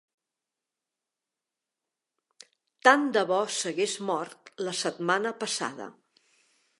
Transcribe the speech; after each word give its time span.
Tant 2.89 3.05
de 3.17 3.23
bo 3.33 3.41
s'hagués 3.57 3.93
mort 4.11 4.53
la 4.69 4.73
setmana 4.81 5.37
passada! 5.45 5.91